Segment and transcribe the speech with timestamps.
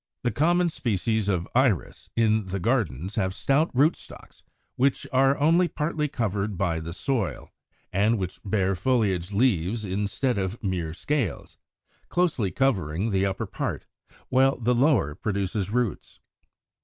[0.23, 2.23] The common species of Iris (Fig.
[2.23, 4.41] 164) in the gardens have stout rootstocks,
[4.75, 7.51] which are only partly covered by the soil,
[7.93, 11.55] and which bear foliage leaves instead of mere scales,
[12.09, 13.85] closely covering the upper part,
[14.29, 16.19] while the lower produces roots.